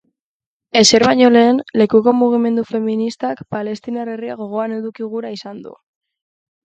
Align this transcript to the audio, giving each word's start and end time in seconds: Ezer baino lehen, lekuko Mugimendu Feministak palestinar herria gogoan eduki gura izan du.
Ezer 0.79 1.03
baino 1.07 1.27
lehen, 1.33 1.59
lekuko 1.81 2.13
Mugimendu 2.21 2.65
Feministak 2.71 3.43
palestinar 3.57 4.11
herria 4.15 4.39
gogoan 4.41 4.75
eduki 4.79 5.11
gura 5.13 5.33
izan 5.39 5.63
du. 5.69 5.77